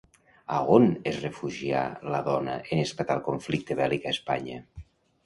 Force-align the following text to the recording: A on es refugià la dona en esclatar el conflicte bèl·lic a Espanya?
A 0.59 0.59
on 0.75 0.87
es 1.11 1.19
refugià 1.25 1.83
la 2.13 2.21
dona 2.29 2.55
en 2.71 2.81
esclatar 2.85 3.19
el 3.19 3.21
conflicte 3.29 3.79
bèl·lic 3.81 4.09
a 4.09 4.15
Espanya? 4.15 4.57